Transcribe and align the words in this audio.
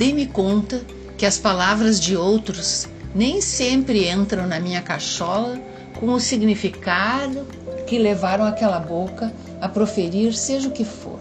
Dei-me 0.00 0.24
conta 0.24 0.80
que 1.18 1.26
as 1.26 1.36
palavras 1.36 2.00
de 2.00 2.16
outros 2.16 2.88
nem 3.14 3.42
sempre 3.42 4.08
entram 4.08 4.46
na 4.46 4.58
minha 4.58 4.80
cachola 4.80 5.60
com 5.98 6.06
o 6.06 6.18
significado 6.18 7.46
que 7.86 7.98
levaram 7.98 8.46
aquela 8.46 8.78
boca 8.78 9.30
a 9.60 9.68
proferir 9.68 10.32
seja 10.32 10.68
o 10.68 10.72
que 10.72 10.86
for. 10.86 11.20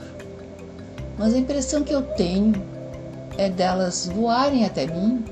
Mas 1.18 1.34
a 1.34 1.38
impressão 1.38 1.84
que 1.84 1.93
eu 1.93 2.04
tenho 2.04 2.54
é 3.38 3.50
delas 3.50 4.07
voarem 4.07 4.64
até 4.64 4.88
mim 4.88 5.25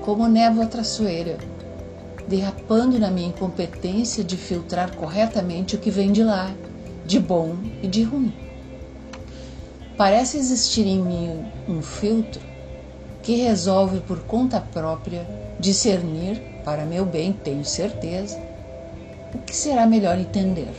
como 0.00 0.26
névoa 0.26 0.66
traçoeira, 0.66 1.38
derrapando 2.26 2.98
na 2.98 3.12
minha 3.12 3.28
incompetência 3.28 4.24
de 4.24 4.36
filtrar 4.36 4.96
corretamente 4.96 5.76
o 5.76 5.78
que 5.78 5.88
vem 5.88 6.10
de 6.10 6.24
lá, 6.24 6.52
de 7.06 7.20
bom 7.20 7.58
e 7.80 7.86
de 7.86 8.02
ruim. 8.02 8.34
Parece 9.96 10.36
existir 10.36 10.84
em 10.84 11.00
mim 11.00 11.44
um 11.68 11.80
filtro 11.80 12.57
que 13.28 13.34
resolve 13.34 14.00
por 14.00 14.20
conta 14.20 14.58
própria 14.58 15.28
discernir, 15.60 16.40
para 16.64 16.86
meu 16.86 17.04
bem, 17.04 17.30
tenho 17.30 17.62
certeza, 17.62 18.40
o 19.34 19.38
que 19.40 19.54
será 19.54 19.86
melhor 19.86 20.18
entender, 20.18 20.72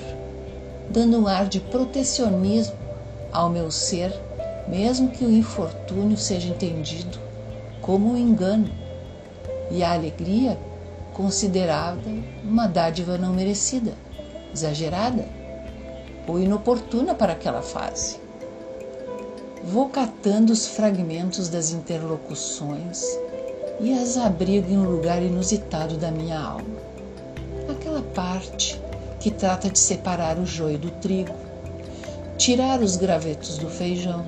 dando 0.89 1.19
um 1.19 1.27
ar 1.27 1.47
de 1.47 1.59
protecionismo 1.59 2.73
ao 3.31 3.51
meu 3.51 3.69
ser, 3.69 4.11
mesmo 4.67 5.09
que 5.09 5.23
o 5.23 5.31
infortúnio 5.31 6.17
seja 6.17 6.49
entendido 6.49 7.19
como 7.81 8.13
um 8.13 8.17
engano 8.17 8.71
e 9.69 9.83
a 9.83 9.93
alegria 9.93 10.57
considerada 11.13 12.09
uma 12.43 12.65
dádiva 12.65 13.15
não 13.15 13.31
merecida, 13.31 13.93
exagerada 14.51 15.23
ou 16.27 16.39
inoportuna 16.39 17.13
para 17.13 17.33
aquela 17.33 17.61
fase. 17.61 18.19
Vou 19.63 19.89
catando 19.89 20.51
os 20.51 20.67
fragmentos 20.67 21.49
das 21.49 21.71
interlocuções 21.71 23.03
e 23.79 23.93
as 23.93 24.17
abrigo 24.17 24.71
em 24.71 24.77
um 24.77 24.89
lugar 24.89 25.21
inusitado 25.21 25.97
da 25.97 26.11
minha 26.11 26.39
alma 26.39 26.89
aquela 27.89 28.01
parte 28.01 28.79
que 29.19 29.31
trata 29.31 29.69
de 29.69 29.79
separar 29.79 30.37
o 30.37 30.45
joio 30.45 30.77
do 30.77 30.91
trigo, 30.91 31.33
tirar 32.37 32.81
os 32.81 32.95
gravetos 32.95 33.57
do 33.57 33.69
feijão, 33.69 34.25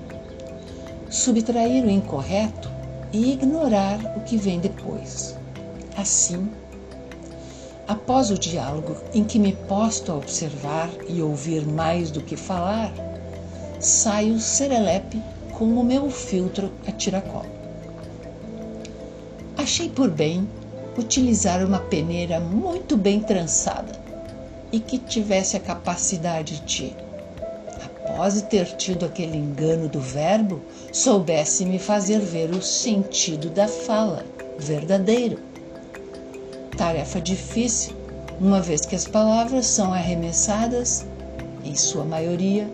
subtrair 1.09 1.83
o 1.85 1.89
incorreto 1.89 2.69
e 3.11 3.33
ignorar 3.33 3.99
o 4.17 4.21
que 4.21 4.37
vem 4.37 4.59
depois. 4.59 5.37
Assim, 5.97 6.49
após 7.87 8.31
o 8.31 8.37
diálogo 8.37 8.95
em 9.13 9.23
que 9.23 9.37
me 9.37 9.53
posto 9.53 10.11
a 10.11 10.15
observar 10.15 10.89
e 11.07 11.21
ouvir 11.21 11.65
mais 11.65 12.09
do 12.09 12.21
que 12.21 12.35
falar, 12.35 12.91
saio 13.81 14.39
serelepe 14.39 15.21
com 15.51 15.65
o 15.65 15.83
meu 15.83 16.09
filtro 16.09 16.71
a 16.87 16.91
tiracolo. 16.91 17.49
Achei 19.57 19.89
por 19.89 20.09
bem 20.09 20.47
utilizar 20.97 21.65
uma 21.65 21.79
peneira 21.79 22.39
muito 22.39 22.95
bem 22.95 23.19
trançada 23.19 23.91
e 24.71 24.79
que 24.79 24.97
tivesse 24.97 25.57
a 25.57 25.59
capacidade 25.59 26.61
de, 26.61 26.95
após 27.83 28.41
ter 28.43 28.65
tido 28.77 29.05
aquele 29.05 29.37
engano 29.37 29.89
do 29.89 29.99
verbo, 29.99 30.61
soubesse 30.91 31.65
me 31.65 31.79
fazer 31.79 32.19
ver 32.19 32.51
o 32.51 32.61
sentido 32.61 33.49
da 33.49 33.67
fala 33.67 34.25
verdadeiro. 34.57 35.39
Tarefa 36.77 37.19
difícil, 37.19 37.93
uma 38.39 38.61
vez 38.61 38.81
que 38.81 38.95
as 38.95 39.07
palavras 39.07 39.65
são 39.65 39.93
arremessadas, 39.93 41.05
em 41.63 41.75
sua 41.75 42.05
maioria, 42.05 42.67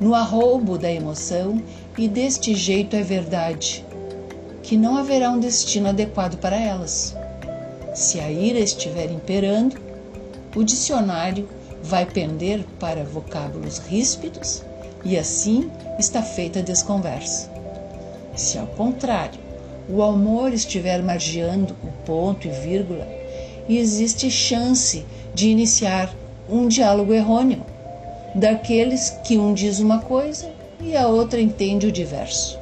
no 0.00 0.14
arroubo 0.14 0.78
da 0.78 0.90
emoção 0.90 1.62
e 1.96 2.06
deste 2.08 2.54
jeito 2.54 2.94
é 2.94 3.02
verdade 3.02 3.84
que 4.62 4.76
não 4.76 4.96
haverá 4.96 5.30
um 5.30 5.40
destino 5.40 5.88
adequado 5.88 6.38
para 6.38 6.56
elas. 6.56 7.16
Se 7.94 8.20
a 8.20 8.30
ira 8.30 8.58
estiver 8.58 9.10
imperando, 9.10 9.76
o 10.54 10.62
dicionário 10.62 11.48
vai 11.82 12.04
pender 12.04 12.64
para 12.78 13.02
vocábulos 13.02 13.78
ríspidos 13.78 14.62
e 15.04 15.16
assim 15.16 15.70
está 15.98 16.22
feita 16.22 16.58
a 16.58 16.62
desconversa. 16.62 17.50
Se 18.36 18.58
ao 18.58 18.66
contrário, 18.66 19.40
o 19.88 20.02
amor 20.02 20.52
estiver 20.52 21.02
margeando 21.02 21.74
o 21.82 21.90
ponto 22.04 22.46
e 22.46 22.50
vírgula, 22.50 23.08
existe 23.68 24.30
chance 24.30 25.04
de 25.34 25.48
iniciar 25.48 26.14
um 26.48 26.68
diálogo 26.68 27.14
errôneo, 27.14 27.64
daqueles 28.34 29.10
que 29.24 29.38
um 29.38 29.54
diz 29.54 29.80
uma 29.80 30.00
coisa 30.00 30.50
e 30.80 30.96
a 30.96 31.06
outra 31.08 31.40
entende 31.40 31.86
o 31.86 31.92
diverso. 31.92 32.58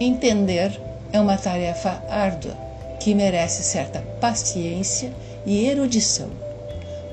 Entender 0.00 0.80
é 1.12 1.20
uma 1.20 1.36
tarefa 1.36 2.02
árdua 2.08 2.56
que 3.00 3.14
merece 3.14 3.62
certa 3.62 4.00
paciência 4.20 5.12
e 5.46 5.66
erudição. 5.66 6.30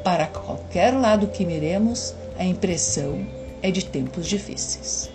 Para 0.04 0.28
qualquer 0.28 0.92
lado 0.94 1.28
que 1.28 1.46
miremos, 1.46 2.16
a 2.38 2.44
impressão 2.44 3.26
é 3.62 3.70
de 3.70 3.86
tempos 3.86 4.28
difíceis. 4.28 5.10